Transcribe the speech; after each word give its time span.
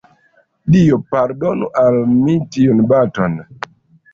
Dio 0.75 0.97
pardonu 1.11 1.69
al 1.83 1.99
mi 2.15 2.39
tiun 2.57 2.83
baton! 2.95 3.37